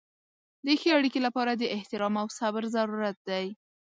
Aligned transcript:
د 0.65 0.67
ښې 0.79 0.89
اړیکې 0.97 1.19
لپاره 1.27 1.51
د 1.55 1.63
احترام 1.75 2.13
او 2.21 2.27
صبر 2.39 2.63
ضرورت 2.75 3.17
دی. 3.29 3.45